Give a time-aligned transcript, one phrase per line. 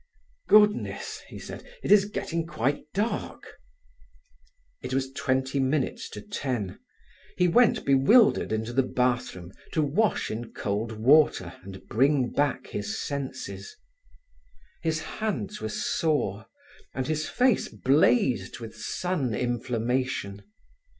[0.47, 3.59] "Goodness," he said, "it's getting quite dark!"
[4.81, 6.79] It was twenty minutes to ten.
[7.37, 12.99] He went bewildered into the bathroom to wash in cold water and bring back his
[12.99, 13.75] senses.
[14.81, 16.47] His hands were sore,
[16.95, 20.43] and his face blazed with sun inflammation.